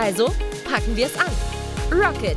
[0.00, 0.26] Also
[0.64, 1.26] packen wir es an.
[1.90, 2.36] Rocket!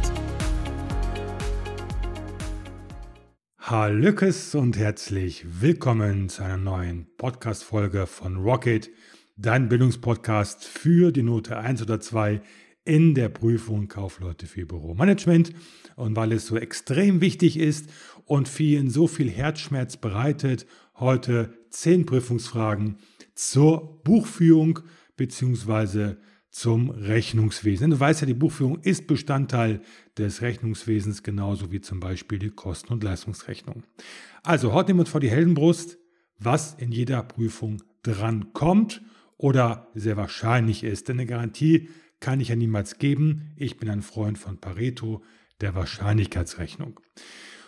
[3.59, 8.89] Hallöckes und herzlich willkommen zu einer neuen Podcast-Folge von Rocket,
[9.37, 12.41] dein Bildungspodcast für die Note 1 oder 2
[12.83, 15.53] in der Prüfung Kaufleute für Büromanagement.
[15.95, 17.91] Und weil es so extrem wichtig ist
[18.25, 20.65] und vielen so viel Herzschmerz bereitet,
[20.95, 22.97] heute zehn Prüfungsfragen
[23.35, 24.79] zur Buchführung
[25.15, 26.15] bzw.
[26.51, 27.91] zum Rechnungswesen.
[27.91, 29.81] Du weißt ja, die Buchführung ist Bestandteil
[30.17, 33.83] des Rechnungswesens, genauso wie zum Beispiel die Kosten- und Leistungsrechnung.
[34.43, 35.97] Also heute nehmen wir uns vor die Heldenbrust,
[36.37, 39.01] was in jeder Prüfung dran kommt
[39.37, 41.07] oder sehr wahrscheinlich ist.
[41.07, 43.53] Denn eine Garantie kann ich ja niemals geben.
[43.55, 45.23] Ich bin ein Freund von Pareto,
[45.61, 46.99] der Wahrscheinlichkeitsrechnung.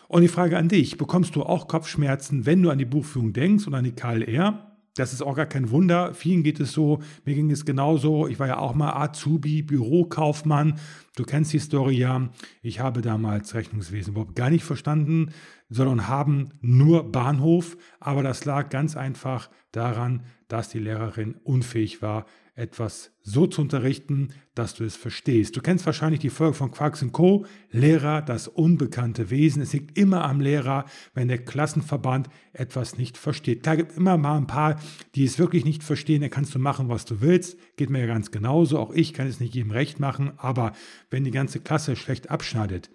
[0.10, 3.66] Und die Frage an dich, bekommst du auch Kopfschmerzen, wenn du an die Buchführung denkst
[3.66, 4.73] und an die KLR?
[4.96, 6.14] Das ist auch gar kein Wunder.
[6.14, 7.00] Vielen geht es so.
[7.26, 8.28] Mir ging es genauso.
[8.28, 10.80] Ich war ja auch mal Azubi, Bürokaufmann.
[11.16, 12.30] Du kennst die Story ja.
[12.62, 15.32] Ich habe damals Rechnungswesen überhaupt gar nicht verstanden,
[15.70, 17.76] sondern haben nur Bahnhof.
[18.00, 24.30] Aber das lag ganz einfach daran, dass die Lehrerin unfähig war, etwas so zu unterrichten,
[24.54, 25.56] dass du es verstehst.
[25.56, 27.46] Du kennst wahrscheinlich die Folge von Quarks Co.
[27.72, 29.62] Lehrer, das unbekannte Wesen.
[29.62, 33.64] Es liegt immer am Lehrer, wenn der Klassenverband etwas nicht versteht.
[33.64, 34.80] Klar, gibt immer mal ein paar,
[35.16, 36.22] die es wirklich nicht verstehen.
[36.22, 37.58] Da kannst du machen, was du willst.
[37.76, 38.78] Geht mir ja ganz genauso.
[38.78, 40.34] Auch ich kann es nicht jedem recht machen.
[40.38, 40.74] Aber
[41.10, 42.92] wenn die ganze Klasse schlecht abschneidet,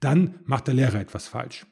[0.00, 1.66] dann macht der Lehrer etwas falsch.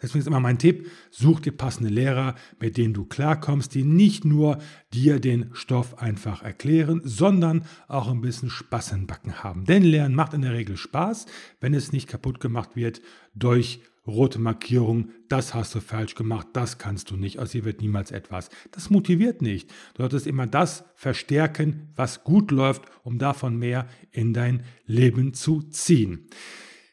[0.00, 4.24] Deswegen ist immer mein Tipp, such dir passende Lehrer, mit denen du klarkommst, die nicht
[4.24, 4.58] nur
[4.92, 9.64] dir den Stoff einfach erklären, sondern auch ein bisschen Spaß im Backen haben.
[9.64, 11.26] Denn Lernen macht in der Regel Spaß,
[11.60, 13.00] wenn es nicht kaputt gemacht wird
[13.34, 17.80] durch rote Markierung, das hast du falsch gemacht, das kannst du nicht, aus dir wird
[17.80, 18.48] niemals etwas.
[18.72, 19.70] Das motiviert nicht.
[19.94, 25.62] Du solltest immer das verstärken, was gut läuft, um davon mehr in dein Leben zu
[25.62, 26.28] ziehen.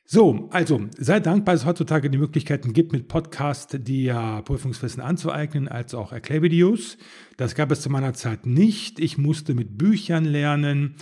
[0.07, 5.01] So, also sei dankbar, dass es heutzutage die Möglichkeiten gibt, mit Podcast die ja Prüfungswissen
[5.01, 6.99] anzueignen, als auch Erklärvideos.
[7.38, 8.99] Das gab es zu meiner Zeit nicht.
[8.99, 10.93] Ich musste mit Büchern lernen.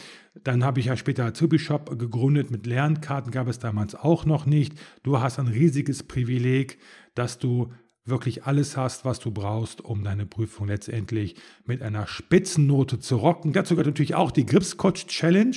[0.46, 2.50] Dann habe ich ja später Azubi Shop gegründet.
[2.50, 4.80] Mit Lernkarten gab es damals auch noch nicht.
[5.04, 6.78] Du hast ein riesiges Privileg,
[7.14, 7.74] dass du
[8.06, 13.54] wirklich alles hast, was du brauchst, um deine Prüfung letztendlich mit einer Spitzennote zu rocken.
[13.54, 15.56] Dazu gehört natürlich auch die Gripscoach Challenge,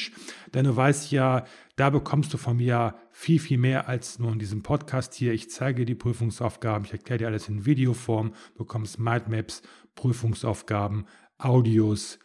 [0.54, 1.44] denn du weißt ja,
[1.76, 5.32] da bekommst du von mir viel, viel mehr als nur in diesem Podcast hier.
[5.32, 9.62] Ich zeige dir die Prüfungsaufgaben, ich erkläre dir alles in Videoform, bekommst Mindmaps,
[9.94, 11.06] Prüfungsaufgaben,
[11.38, 12.18] Audios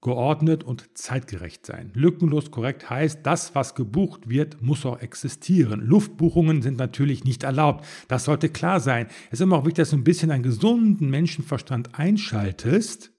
[0.00, 1.90] geordnet und zeitgerecht sein.
[1.94, 5.80] Lückenlos korrekt heißt, das, was gebucht wird, muss auch existieren.
[5.80, 7.84] Luftbuchungen sind natürlich nicht erlaubt.
[8.08, 9.08] Das sollte klar sein.
[9.26, 13.12] Es ist immer auch wichtig, dass du ein bisschen einen gesunden Menschenverstand einschaltest.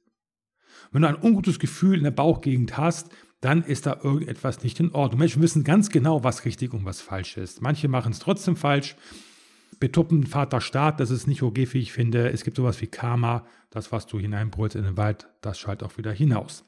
[0.92, 3.09] Wenn du ein ungutes Gefühl in der Bauchgegend hast,
[3.42, 5.19] dann ist da irgendetwas nicht in Ordnung.
[5.19, 7.62] Menschen wissen ganz genau, was richtig und was falsch ist.
[7.62, 8.95] Manche machen es trotzdem falsch.
[9.80, 12.31] betuppen Vater Staat, das ist nicht okay, wie ich finde.
[12.31, 15.98] Es gibt sowas wie Karma, das, was du hineinbrüllst in den Wald, das schallt auch
[15.98, 16.63] wieder hinaus.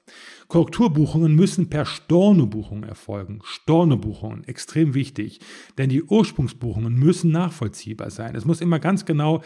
[0.47, 3.39] Korrekturbuchungen müssen per Stornobuchung erfolgen.
[3.43, 5.39] Stornobuchungen, extrem wichtig,
[5.77, 8.35] denn die Ursprungsbuchungen müssen nachvollziehbar sein.
[8.35, 9.41] Es muss immer ganz genau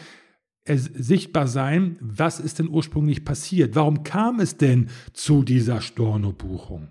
[0.66, 3.76] sichtbar sein, was ist denn ursprünglich passiert?
[3.76, 6.88] Warum kam es denn zu dieser Stornobuchung?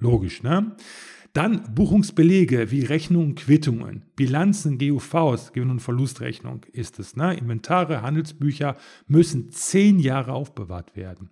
[0.00, 0.74] Logisch, ne?
[1.32, 7.14] Dann Buchungsbelege wie Rechnungen, Quittungen, Bilanzen, GUVs, Gewinn- und Verlustrechnung ist es.
[7.14, 7.34] Ne?
[7.34, 8.76] Inventare, Handelsbücher
[9.06, 11.30] müssen zehn Jahre aufbewahrt werden.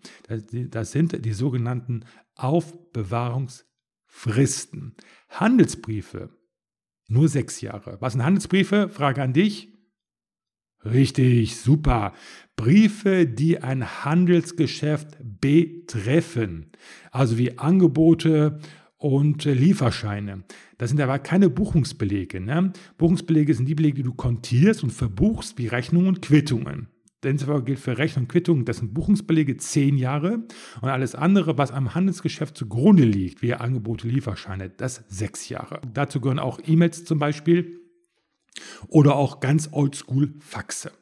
[0.70, 2.04] Das sind die sogenannten
[2.36, 4.94] Aufbewahrungsfristen.
[5.30, 6.30] Handelsbriefe
[7.08, 7.96] nur sechs Jahre.
[8.00, 8.88] Was sind Handelsbriefe?
[8.88, 9.72] Frage an dich.
[10.84, 12.12] Richtig, super.
[12.56, 16.66] Briefe, die ein Handelsgeschäft betreffen,
[17.10, 18.58] also wie Angebote
[18.96, 20.44] und äh, Lieferscheine.
[20.76, 22.40] Das sind aber keine Buchungsbelege.
[22.40, 22.72] Ne?
[22.96, 26.88] Buchungsbelege sind die Belege, die du kontierst und verbuchst, wie Rechnungen und Quittungen.
[27.24, 30.44] Denn es gilt für Rechnung und Quittung, das sind Buchungsbelege zehn Jahre
[30.80, 35.80] und alles andere, was am Handelsgeschäft zugrunde liegt, wie Angebote, Lieferscheine, das sechs Jahre.
[35.92, 37.80] Dazu gehören auch E-Mails zum Beispiel
[38.88, 40.92] oder auch ganz oldschool Faxe.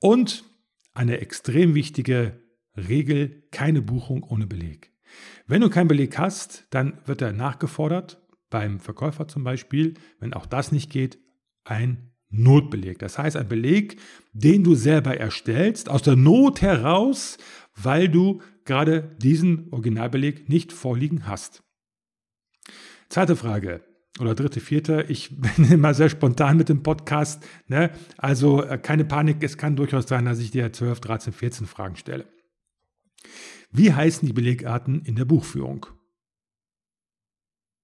[0.00, 0.44] Und
[0.92, 2.40] eine extrem wichtige
[2.76, 4.92] Regel, keine Buchung ohne Beleg.
[5.46, 8.20] Wenn du keinen Beleg hast, dann wird er nachgefordert,
[8.50, 11.18] beim Verkäufer zum Beispiel, wenn auch das nicht geht,
[11.64, 12.98] ein Notbeleg.
[12.98, 14.00] Das heißt, ein Beleg,
[14.32, 17.38] den du selber erstellst, aus der Not heraus,
[17.74, 21.62] weil du gerade diesen Originalbeleg nicht vorliegen hast.
[23.08, 23.84] Zweite Frage
[24.20, 25.06] oder dritte, vierte.
[25.08, 27.44] Ich bin immer sehr spontan mit dem Podcast.
[27.66, 27.90] Ne?
[28.16, 31.96] Also äh, keine Panik, es kann durchaus sein, dass ich dir 12, 13, 14 Fragen
[31.96, 32.26] stelle.
[33.70, 35.86] Wie heißen die Belegarten in der Buchführung?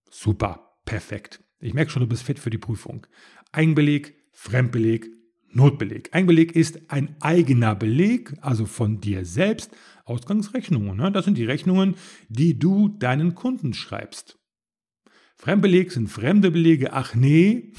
[0.09, 1.43] Super, perfekt.
[1.59, 3.07] Ich merke schon, du bist fit für die Prüfung.
[3.53, 5.09] Eigenbeleg, Fremdbeleg,
[5.53, 6.11] Notbeleg.
[6.13, 10.97] Eigenbeleg ist ein eigener Beleg, also von dir selbst, Ausgangsrechnungen.
[10.97, 11.11] Ne?
[11.11, 11.97] Das sind die Rechnungen,
[12.29, 14.40] die du deinen Kunden schreibst.
[15.41, 16.93] Fremdbeleg sind fremde Belege.
[16.93, 17.73] Ach nee,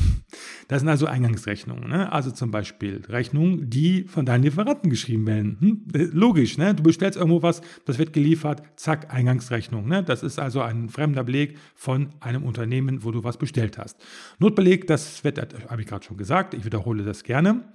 [0.67, 1.87] das sind also Eingangsrechnungen.
[1.87, 2.11] Ne?
[2.11, 5.57] Also zum Beispiel Rechnungen, die von deinen Lieferanten geschrieben werden.
[5.59, 6.09] Hm?
[6.11, 6.73] Logisch, ne?
[6.73, 9.87] du bestellst irgendwo was, das wird geliefert, zack, Eingangsrechnung.
[9.87, 10.01] Ne?
[10.01, 13.95] Das ist also ein fremder Beleg von einem Unternehmen, wo du was bestellt hast.
[14.39, 15.37] Notbeleg, das wird,
[15.69, 17.71] habe ich gerade schon gesagt, ich wiederhole das gerne.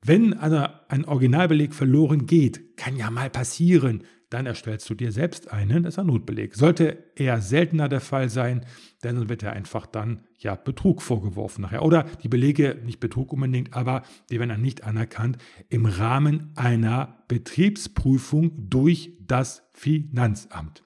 [0.00, 5.50] Wenn also ein Originalbeleg verloren geht, kann ja mal passieren, dann erstellst du dir selbst
[5.50, 6.54] einen, das ist ein Notbeleg.
[6.54, 8.66] Sollte eher seltener der Fall sein,
[9.02, 11.82] denn dann wird er einfach dann ja Betrug vorgeworfen nachher.
[11.82, 15.38] Oder die Belege, nicht Betrug unbedingt, aber die werden dann nicht anerkannt
[15.70, 20.84] im Rahmen einer Betriebsprüfung durch das Finanzamt.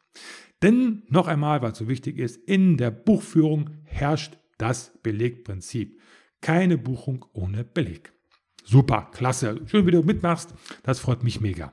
[0.63, 6.01] Denn noch einmal, es so wichtig ist, in der Buchführung herrscht das Belegprinzip.
[6.41, 8.13] Keine Buchung ohne Beleg.
[8.65, 9.61] Super, klasse.
[9.67, 10.55] Schön, wie du mitmachst.
[10.85, 11.73] Das freut mich mega.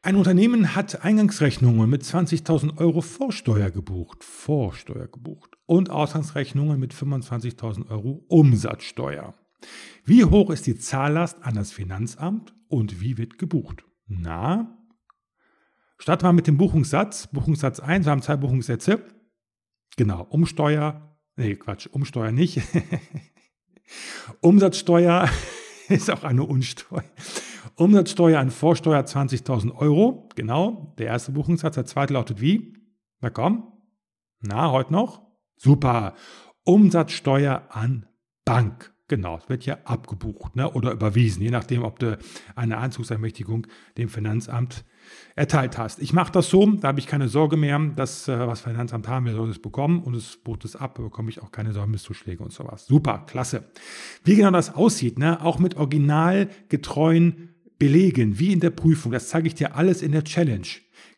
[0.00, 7.90] Ein Unternehmen hat Eingangsrechnungen mit 20.000 Euro Vorsteuer gebucht, Vorsteuer gebucht und Ausgangsrechnungen mit 25.000
[7.90, 9.34] Euro Umsatzsteuer.
[10.04, 13.84] Wie hoch ist die Zahllast an das Finanzamt und wie wird gebucht?
[14.06, 14.78] Na,
[15.98, 17.26] starten wir mit dem Buchungssatz.
[17.32, 19.02] Buchungssatz 1, wir haben zwei Buchungssätze.
[19.96, 22.62] Genau, Umsteuer, nee, Quatsch, Umsteuer nicht.
[24.42, 25.28] Umsatzsteuer
[25.88, 27.02] ist auch eine Unsteuer.
[27.76, 30.28] Umsatzsteuer an Vorsteuer 20.000 Euro.
[30.34, 31.74] Genau, der erste Buchungssatz.
[31.74, 32.74] Der zweite lautet wie?
[33.20, 33.72] Na komm.
[34.40, 35.22] Na, heute noch?
[35.56, 36.14] Super.
[36.64, 38.06] Umsatzsteuer an
[38.44, 38.94] Bank.
[39.08, 42.18] Genau, es wird ja abgebucht ne, oder überwiesen, je nachdem, ob du
[42.54, 44.84] eine Einzugsermächtigung dem Finanzamt
[45.34, 46.02] erteilt hast.
[46.02, 49.24] Ich mache das so, da habe ich keine Sorge mehr, dass äh, was Finanzamt haben
[49.24, 52.52] will, soll es bekommen und es bucht es ab, bekomme ich auch keine Säumniszuschläge und
[52.52, 52.86] sowas.
[52.86, 53.64] Super, klasse.
[54.24, 59.46] Wie genau das aussieht, ne, auch mit originalgetreuen Belegen, wie in der Prüfung, das zeige
[59.46, 60.66] ich dir alles in der Challenge.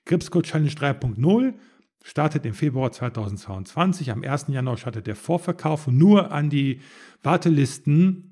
[0.04, 1.54] Gripscode Challenge 3.0
[2.02, 4.10] startet im Februar 2022.
[4.10, 4.46] Am 1.
[4.48, 6.80] Januar startet der Vorverkauf nur an die
[7.22, 8.29] Wartelisten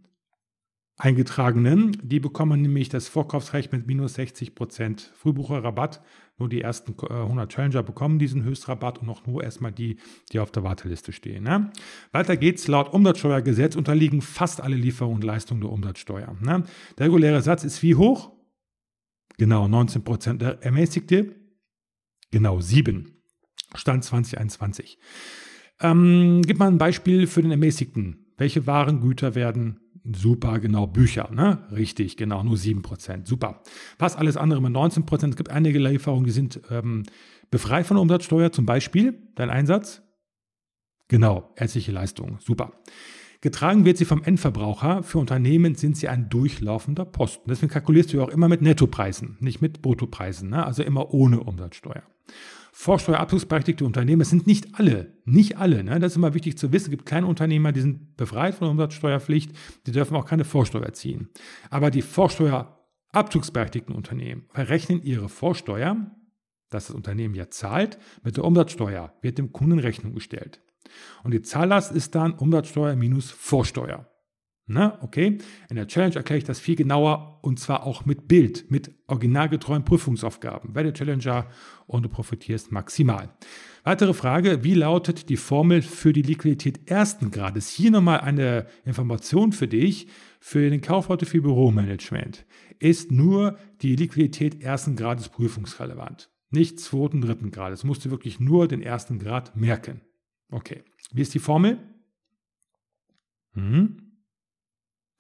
[0.99, 1.97] eingetragenen.
[2.03, 6.03] Die bekommen nämlich das Vorkaufsrecht mit minus 60 Prozent Frühbucherrabatt.
[6.39, 9.99] Nur die ersten 100 äh, Challenger bekommen diesen Höchstrabatt und auch nur erstmal die,
[10.33, 11.45] die auf der Warteliste stehen.
[11.45, 11.71] Ne?
[12.13, 12.69] Weiter geht's.
[12.69, 16.37] Laut Umsatzsteuergesetz unterliegen fast alle Lieferungen und Leistungen der Umsatzsteuer.
[16.41, 16.65] Ne?
[16.99, 18.33] Der reguläre Satz ist wie hoch?
[19.37, 20.43] Genau, 19 Prozent.
[20.43, 21.35] Der ermäßigte?
[22.31, 23.23] Genau, 7.
[23.75, 24.99] Stand 2021.
[25.81, 28.33] Ähm, gib mal ein Beispiel für den ermäßigten.
[28.37, 29.81] Welche Waren, Güter werden
[30.15, 31.67] Super, genau, Bücher, ne?
[31.71, 33.27] Richtig, genau, nur 7%.
[33.27, 33.63] Super.
[33.99, 35.31] Was alles andere mit 19%.
[35.31, 37.05] Es gibt einige Lieferungen, die sind ähm,
[37.51, 40.03] befreit von Umsatzsteuer, zum Beispiel dein Einsatz.
[41.09, 42.73] Genau, ärztliche Leistungen, super.
[43.41, 45.03] Getragen wird sie vom Endverbraucher.
[45.05, 47.49] Für Unternehmen sind sie ein durchlaufender Posten.
[47.49, 50.67] Deswegen kalkulierst du ja auch immer mit Nettopreisen, nicht mit Bruttopreisen, ne?
[50.67, 52.03] also immer ohne Umsatzsteuer.
[52.81, 55.99] Vorsteuerabzugsberechtigte Unternehmen, es sind nicht alle, nicht alle, ne?
[55.99, 56.85] das ist immer wichtig zu wissen.
[56.85, 59.51] Es gibt keine Unternehmer, die sind befreit von der Umsatzsteuerpflicht,
[59.89, 61.29] die dürfen auch keine Vorsteuer ziehen.
[61.71, 65.97] Aber die Vorsteuerabzugsberechtigten Unternehmen verrechnen ihre Vorsteuer,
[66.71, 70.63] das das Unternehmen ja zahlt, mit der Umsatzsteuer, wird dem Kunden Rechnung gestellt.
[71.25, 74.09] Und die Zahllast ist dann Umsatzsteuer minus Vorsteuer.
[74.71, 75.39] Na, okay.
[75.71, 79.83] In der Challenge erkläre ich das viel genauer und zwar auch mit Bild, mit originalgetreuen
[79.83, 80.75] Prüfungsaufgaben.
[80.75, 81.47] Werde Challenger
[81.87, 83.31] und du profitierst maximal.
[83.83, 87.71] Weitere Frage, wie lautet die Formel für die Liquidität ersten Grades?
[87.71, 90.07] Hier nochmal eine Information für dich.
[90.39, 92.45] Für den Kaufleute für Büromanagement
[92.79, 96.31] ist nur die Liquidität ersten Grades prüfungsrelevant.
[96.51, 97.85] Nicht zweiten, dritten Grades.
[97.85, 100.03] Musst du wirklich nur den ersten Grad merken.
[100.51, 100.85] Okay.
[101.11, 101.79] Wie ist die Formel?
[103.55, 104.08] Hm.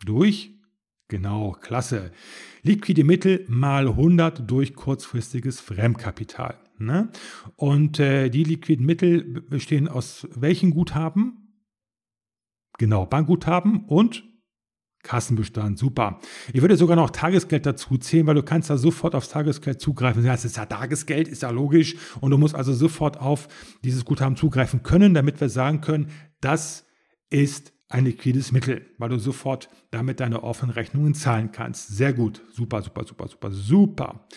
[0.04, 0.54] Durch?
[1.08, 2.12] Genau, klasse.
[2.62, 6.58] Liquide Mittel mal 100 durch kurzfristiges Fremdkapital.
[6.78, 7.08] Ne?
[7.56, 11.48] Und äh, die liquiden Mittel bestehen aus welchen Guthaben?
[12.78, 14.22] Genau, Bankguthaben und
[15.02, 16.20] Kassenbestand, super.
[16.52, 20.24] Ich würde sogar noch Tagesgeld dazu zählen, weil du kannst da sofort aufs Tagesgeld zugreifen.
[20.24, 21.96] Das ist ja Tagesgeld, ist ja logisch.
[22.20, 23.48] Und du musst also sofort auf
[23.84, 26.84] dieses Guthaben zugreifen können, damit wir sagen können, das
[27.30, 31.88] ist ein liquides Mittel, weil du sofort damit deine offenen Rechnungen zahlen kannst.
[31.88, 32.42] Sehr gut.
[32.52, 34.28] Super, super, super, super, super.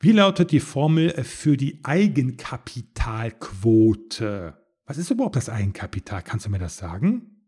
[0.00, 4.56] Wie lautet die Formel für die Eigenkapitalquote?
[4.86, 6.22] Was ist überhaupt das Eigenkapital?
[6.22, 7.46] Kannst du mir das sagen?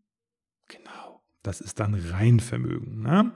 [0.67, 3.01] Genau, das ist dann Reinvermögen.
[3.01, 3.33] Ne?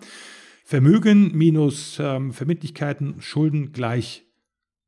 [0.65, 4.25] Vermögen minus ähm, Verbindlichkeiten, Schulden gleich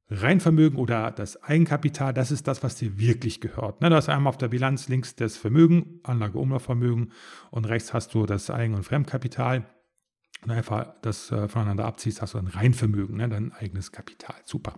[0.09, 3.81] Reinvermögen oder das Eigenkapital, das ist das, was dir wirklich gehört.
[3.81, 7.11] Ne, da ist einmal auf der Bilanz links das Vermögen, Anlage, Umlaufvermögen
[7.51, 9.65] und rechts hast du das Eigen- und Fremdkapital.
[10.43, 14.35] Und einfach das äh, voneinander abziehst, hast du ein Reinvermögen, ne, dein eigenes Kapital.
[14.45, 14.75] Super.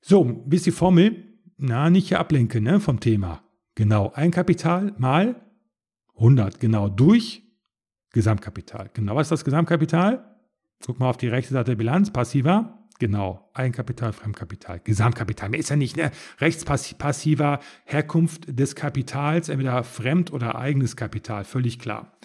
[0.00, 1.24] So, wie ist die Formel?
[1.56, 3.42] Na, nicht hier ablenken ne, vom Thema.
[3.74, 5.40] Genau, Eigenkapital mal
[6.16, 7.42] 100, genau, durch
[8.12, 8.90] Gesamtkapital.
[8.94, 10.36] Genau, was ist das Gesamtkapital?
[10.84, 15.50] Guck mal auf die rechte Seite der Bilanz, passiver, Genau, Eigenkapital, Fremdkapital, Gesamtkapital.
[15.50, 16.10] Mehr ist ja nicht, ne?
[16.40, 22.16] Rechtspassiver Herkunft des Kapitals, entweder fremd oder eigenes Kapital, völlig klar.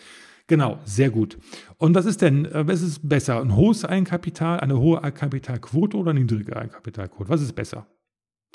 [0.48, 1.38] Genau, sehr gut.
[1.78, 3.42] Und was ist denn, äh, was ist besser?
[3.42, 7.30] Ein hohes Eigenkapital, eine hohe Eigenkapitalquote oder eine niedrige Eigenkapitalquote?
[7.30, 7.88] Was ist besser?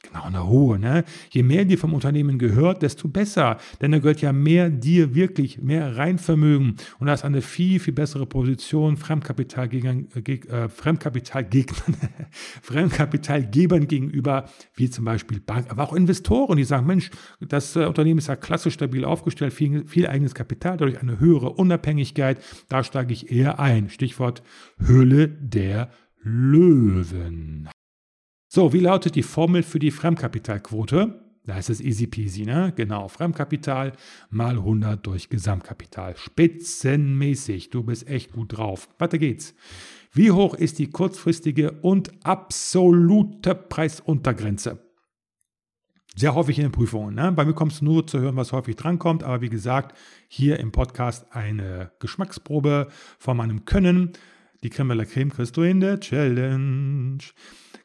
[0.09, 0.79] Genau, eine hohe.
[0.79, 1.05] Ne?
[1.31, 3.59] Je mehr dir vom Unternehmen gehört, desto besser.
[3.81, 6.77] Denn da gehört ja mehr dir wirklich, mehr Reinvermögen.
[6.99, 10.69] Und da ist eine viel, viel bessere Position Fremdkapitalgegnern, äh, äh
[12.63, 17.11] Fremdkapitalgebern gegenüber, wie zum Beispiel Banken, aber auch Investoren, die sagen, Mensch,
[17.41, 21.51] das äh, Unternehmen ist ja klassisch stabil aufgestellt, viel, viel eigenes Kapital, dadurch eine höhere
[21.51, 22.39] Unabhängigkeit.
[22.69, 23.89] Da steige ich eher ein.
[23.89, 24.43] Stichwort
[24.79, 25.91] Höhle der
[26.23, 27.69] Löwen.
[28.49, 31.21] So, wie lautet die Formel für die Fremdkapitalquote?
[31.45, 32.73] Da ist es easy peasy, ne?
[32.75, 33.93] Genau, Fremdkapital
[34.31, 36.17] mal 100 durch Gesamtkapital.
[36.17, 38.88] Spitzenmäßig, du bist echt gut drauf.
[38.99, 39.55] Weiter geht's.
[40.12, 44.79] Wie hoch ist die kurzfristige und absolute Preisuntergrenze?
[46.17, 47.15] Sehr häufig in den Prüfungen.
[47.15, 47.31] Ne?
[47.33, 49.23] Bei mir kommst du nur zu hören, was häufig drankommt.
[49.23, 49.97] Aber wie gesagt,
[50.29, 52.88] hier im Podcast eine Geschmacksprobe
[53.19, 54.12] von meinem Können.
[54.62, 57.19] Die Creme de la Creme kriegst du in der Challenge.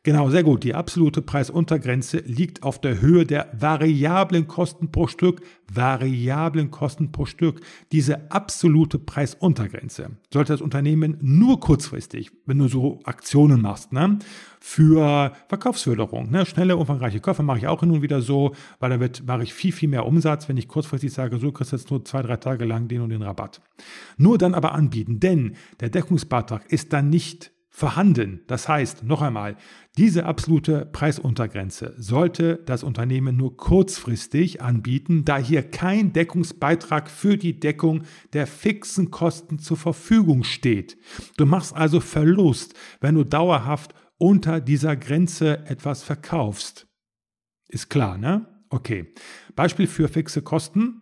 [0.03, 0.63] Genau, sehr gut.
[0.63, 5.41] Die absolute Preisuntergrenze liegt auf der Höhe der variablen Kosten pro Stück.
[5.71, 7.61] Variablen Kosten pro Stück.
[7.91, 14.17] Diese absolute Preisuntergrenze sollte das Unternehmen nur kurzfristig, wenn du so Aktionen machst, ne,
[14.59, 16.31] für Verkaufsförderung.
[16.31, 19.53] Ne, schnelle, umfangreiche Käufe mache ich auch hin und wieder so, weil da mache ich
[19.53, 22.37] viel, viel mehr Umsatz, wenn ich kurzfristig sage, so kriegst du jetzt nur zwei, drei
[22.37, 23.61] Tage lang den und den Rabatt.
[24.17, 28.41] Nur dann aber anbieten, denn der Deckungsbeitrag ist dann nicht vorhanden.
[28.47, 29.55] Das heißt, noch einmal,
[29.97, 37.59] diese absolute Preisuntergrenze sollte das Unternehmen nur kurzfristig anbieten, da hier kein Deckungsbeitrag für die
[37.59, 40.97] Deckung der fixen Kosten zur Verfügung steht.
[41.37, 46.87] Du machst also Verlust, wenn du dauerhaft unter dieser Grenze etwas verkaufst.
[47.69, 48.47] Ist klar, ne?
[48.69, 49.13] Okay.
[49.55, 51.00] Beispiel für fixe Kosten.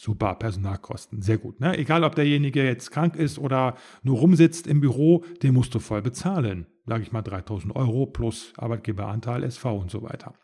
[0.00, 1.58] Super, Personalkosten, sehr gut.
[1.60, 1.76] Ne?
[1.76, 6.02] Egal, ob derjenige jetzt krank ist oder nur rumsitzt im Büro, den musst du voll
[6.02, 6.66] bezahlen.
[6.86, 10.34] Sage ich mal 3000 Euro plus Arbeitgeberanteil, SV und so weiter.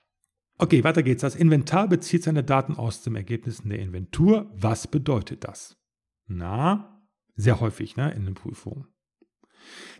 [0.58, 1.22] Okay, weiter geht's.
[1.22, 4.50] Das Inventar bezieht seine Daten aus den Ergebnissen der Inventur.
[4.54, 5.76] Was bedeutet das?
[6.26, 7.02] Na,
[7.36, 8.86] sehr häufig ne, in den Prüfungen.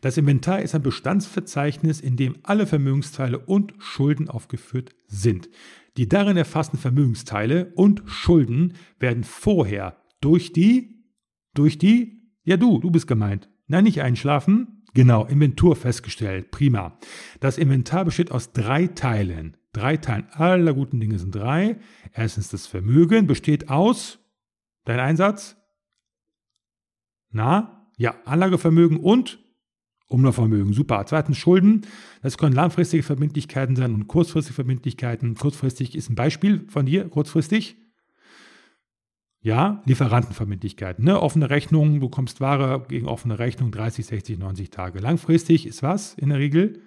[0.00, 5.48] Das Inventar ist ein Bestandsverzeichnis, in dem alle Vermögensteile und Schulden aufgeführt sind.
[5.96, 11.04] Die darin erfassten Vermögensteile und Schulden werden vorher Durch die,
[11.54, 13.48] durch die, ja du, du bist gemeint.
[13.66, 14.82] Nein, nicht einschlafen.
[14.94, 16.50] Genau, Inventur festgestellt.
[16.50, 16.98] Prima.
[17.40, 19.56] Das Inventar besteht aus drei Teilen.
[19.72, 20.28] Drei Teilen.
[20.30, 21.78] Aller guten Dinge sind drei.
[22.12, 24.18] Erstens das Vermögen besteht aus,
[24.84, 25.56] dein Einsatz?
[27.30, 27.90] Na?
[27.96, 29.43] Ja, Anlagevermögen und
[30.08, 30.72] Umlaufvermögen.
[30.72, 31.04] Super.
[31.06, 31.82] Zweitens Schulden.
[32.22, 35.34] Das können langfristige Verbindlichkeiten sein und kurzfristige Verbindlichkeiten.
[35.34, 37.76] Kurzfristig ist ein Beispiel von dir, kurzfristig.
[39.40, 41.04] Ja, Lieferantenverbindlichkeiten.
[41.04, 41.20] Ne?
[41.20, 45.00] Offene Rechnung, du bekommst Ware gegen offene Rechnung 30, 60, 90 Tage.
[45.00, 46.80] Langfristig ist was in der Regel?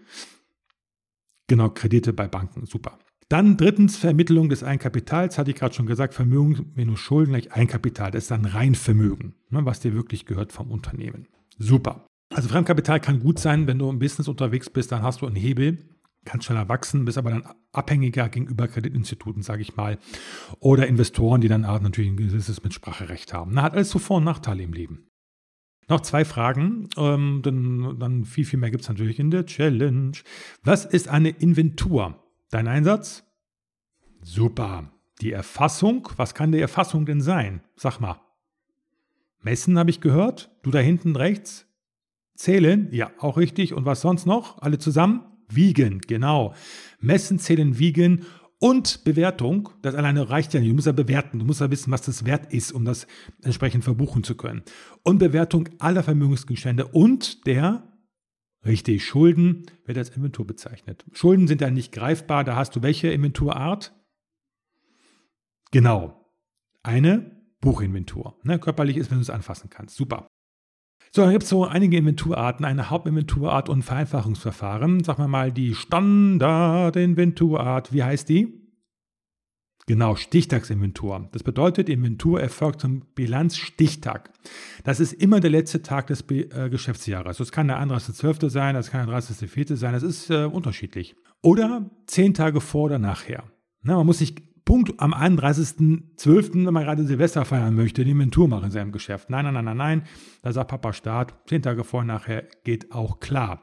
[1.48, 2.66] Genau, Kredite bei Banken.
[2.66, 2.98] Super.
[3.30, 8.10] Dann drittens Vermittlung des Eigenkapitals, hatte ich gerade schon gesagt, Vermögen minus Schulden gleich Eigenkapital.
[8.12, 11.28] Das ist dann Reinvermögen, ne, was dir wirklich gehört vom Unternehmen.
[11.58, 12.08] Super.
[12.30, 15.36] Also Fremdkapital kann gut sein, wenn du im Business unterwegs bist, dann hast du einen
[15.36, 15.78] Hebel,
[16.26, 19.98] kannst schneller wachsen, bist aber dann abhängiger gegenüber Kreditinstituten, sage ich mal,
[20.60, 23.52] oder Investoren, die dann natürlich ein gewisses Mitspracherecht haben.
[23.54, 25.08] Na, hat alles so Vor- und Nachteile im Leben.
[25.90, 30.18] Noch zwei Fragen, ähm, dann, dann viel, viel mehr gibt es natürlich in der Challenge.
[30.64, 32.22] Was ist eine Inventur?
[32.50, 33.24] Dein Einsatz?
[34.22, 34.92] Super.
[35.22, 37.62] Die Erfassung, was kann die Erfassung denn sein?
[37.78, 38.20] Sag mal.
[39.42, 40.52] Messen habe ich gehört.
[40.62, 41.67] Du da hinten rechts.
[42.38, 42.88] Zählen?
[42.92, 43.74] Ja, auch richtig.
[43.74, 44.62] Und was sonst noch?
[44.62, 45.26] Alle zusammen?
[45.50, 46.54] Wiegen, genau.
[47.00, 48.26] Messen, zählen, wiegen
[48.60, 49.70] und Bewertung.
[49.82, 50.70] Das alleine reicht ja nicht.
[50.70, 51.40] Du musst ja bewerten.
[51.40, 53.08] Du musst ja wissen, was das wert ist, um das
[53.44, 54.64] entsprechend verbuchen zu können.
[55.04, 57.84] Und Bewertung aller Vermögensgegenstände und der
[58.66, 61.06] Richtig, Schulden wird als Inventur bezeichnet.
[61.14, 62.44] Schulden sind ja nicht greifbar.
[62.44, 63.96] Da hast du welche Inventurart?
[65.72, 66.30] Genau,
[66.84, 68.38] eine Buchinventur.
[68.44, 69.96] Ne, körperlich ist, wenn du es anfassen kannst.
[69.96, 70.27] Super.
[71.12, 75.04] So, dann gibt es so einige Inventurarten, eine Hauptinventurart und ein Vereinfachungsverfahren.
[75.04, 77.94] Sagen wir mal die Standardinventurart.
[77.94, 78.68] Wie heißt die?
[79.88, 81.30] Genau, Stichtagsinventur.
[81.32, 84.32] Das bedeutet, Inventur erfolgt zum Bilanzstichtag.
[84.84, 87.38] Das ist immer der letzte Tag des Be äh, Geschäftsjahres.
[87.38, 88.50] Das kann der 31.12.
[88.50, 89.78] sein, das kann der 30.04.
[89.78, 91.16] sein, das ist äh, unterschiedlich.
[91.42, 93.46] Oder zehn Tage vor oder nachher.
[93.82, 94.36] Na, man muss sich
[94.68, 99.30] Punkt am 31.12., wenn man gerade Silvester feiern möchte, die Inventur machen in seinem Geschäft.
[99.30, 100.04] Nein, nein, nein, nein, nein.
[100.42, 103.62] Da sagt Papa Start, zehn Tage vor nachher geht auch klar.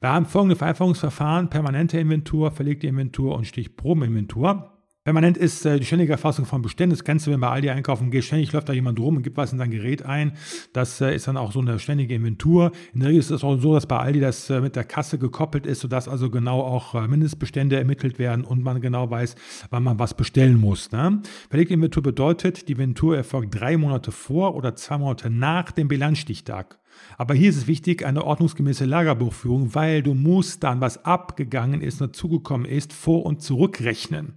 [0.00, 4.71] Wir haben folgende Vereinfachungsverfahren, permanente Inventur, verlegte Inventur und Stichprobeninventur.
[5.04, 6.94] Permanent ist äh, die ständige Erfassung von Beständen.
[6.94, 9.36] Das kennst du, wenn bei Aldi einkaufen gehst, ständig läuft da jemand rum und gibt
[9.36, 10.36] was in sein Gerät ein.
[10.72, 12.70] Das äh, ist dann auch so eine ständige Inventur.
[12.94, 15.18] In der Regel ist es auch so, dass bei Aldi das äh, mit der Kasse
[15.18, 19.34] gekoppelt ist, sodass also genau auch äh, Mindestbestände ermittelt werden und man genau weiß,
[19.70, 20.92] wann man was bestellen muss.
[20.92, 21.20] Ne?
[21.50, 26.78] Verlegte Inventur bedeutet, die Inventur erfolgt drei Monate vor oder zwei Monate nach dem Bilanzstichtag.
[27.18, 32.00] Aber hier ist es wichtig, eine ordnungsgemäße Lagerbuchführung, weil du musst dann, was abgegangen ist,
[32.00, 34.34] dazugekommen ist, vor- und zurückrechnen.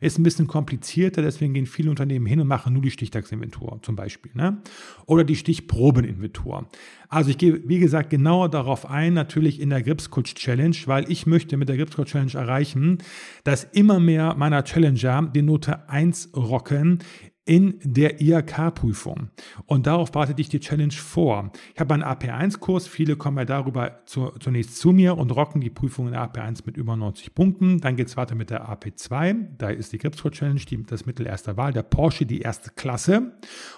[0.00, 3.96] Ist ein bisschen komplizierter, deswegen gehen viele Unternehmen hin und machen nur die Stichtagsinventur zum
[3.96, 4.32] Beispiel.
[4.34, 4.60] Ne?
[5.06, 6.68] Oder die Stichprobeninventur.
[7.08, 11.26] Also ich gehe, wie gesagt, genauer darauf ein, natürlich in der Gripscoach Challenge, weil ich
[11.26, 12.98] möchte mit der Gripscoach Challenge erreichen,
[13.44, 16.98] dass immer mehr meiner Challenger die Note 1 rocken
[17.46, 19.30] in der IHK-Prüfung.
[19.66, 21.52] Und darauf bereitet dich die Challenge vor.
[21.74, 25.70] Ich habe einen AP1-Kurs, viele kommen ja darüber zu, zunächst zu mir und rocken die
[25.70, 27.80] Prüfung in der AP1 mit über 90 Punkten.
[27.80, 31.24] Dann geht es weiter mit der AP2, da ist die Gripscore Challenge, die, das Mittel
[31.24, 33.32] erster Wahl, der Porsche die erste Klasse.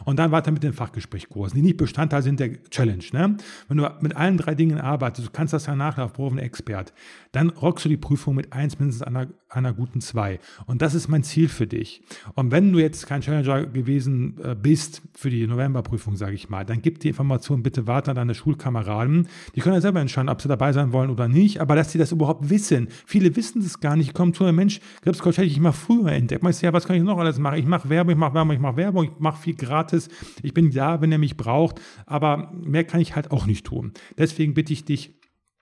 [0.06, 3.04] Und dann weiter mit den Fachgesprächkursen, die nicht Bestandteil sind der Challenge.
[3.12, 3.36] Ne?
[3.68, 6.94] Wenn du mit allen drei Dingen arbeitest, du kannst das ja nachlaufen, Profen Expert,
[7.32, 10.40] dann rockst du die Prüfung mit 1 mindestens einer, einer guten 2.
[10.64, 12.00] Und das ist mein Ziel für dich.
[12.34, 16.64] Und wenn du jetzt kein Challenger gewesen äh, bist für die Novemberprüfung, sage ich mal,
[16.64, 19.28] dann gib die Information bitte weiter an deine Schulkameraden.
[19.54, 21.98] Die können ja selber entscheiden, ob sie dabei sein wollen oder nicht, aber dass sie
[21.98, 22.88] das überhaupt wissen.
[23.06, 24.14] Viele wissen das gar nicht.
[24.14, 26.42] Kommen zu einem Mensch, Krebscoach hätte ich mal früher entdeckt.
[26.42, 27.58] Meinst du, ja, was kann ich noch alles machen?
[27.58, 30.08] Ich mache Werbung, ich mache Werbung, ich mache Werbung, ich mache viel gratis.
[30.42, 33.92] Ich bin da, wenn er mich braucht, aber mehr kann ich halt auch nicht tun.
[34.16, 35.17] Deswegen bitte ich dich,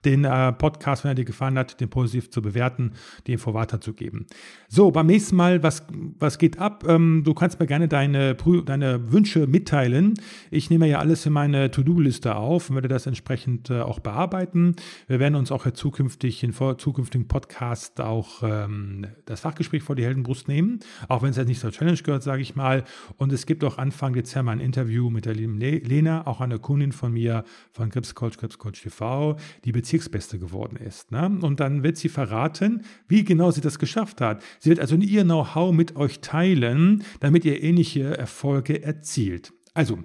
[0.07, 2.93] den äh, Podcast, wenn er dir gefallen hat, den positiv zu bewerten,
[3.27, 4.25] die Info weiterzugeben.
[4.69, 5.85] So, beim nächsten Mal, was,
[6.17, 6.85] was geht ab?
[6.87, 10.13] Ähm, du kannst mir gerne deine, deine Wünsche mitteilen.
[10.49, 14.75] Ich nehme ja alles in meine To-Do-Liste auf und werde das entsprechend äh, auch bearbeiten.
[15.07, 20.05] Wir werden uns auch zukünftig in vor, zukünftigen Podcast auch ähm, das Fachgespräch vor die
[20.05, 22.85] Heldenbrust nehmen, auch wenn es jetzt nicht zur Challenge gehört, sage ich mal.
[23.17, 26.93] Und es gibt auch Anfang Dezember ein Interview mit der lieben Lena, auch eine Kundin
[26.93, 27.43] von mir
[27.73, 31.11] von Krebscoach, Krebscoach TV, die Bezirksbeste geworden ist.
[31.11, 31.39] Ne?
[31.41, 34.43] Und dann wird sie verraten, wie genau sie das geschafft hat.
[34.59, 39.53] Sie wird also ihr Know-how mit euch teilen, damit ihr ähnliche Erfolge erzielt.
[39.73, 39.99] Also,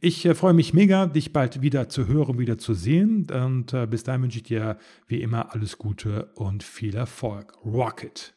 [0.00, 3.26] ich äh, freue mich mega, dich bald wieder zu hören, wieder zu sehen.
[3.30, 7.52] Und äh, bis dahin wünsche ich dir wie immer alles Gute und viel Erfolg.
[7.64, 8.32] Rocket!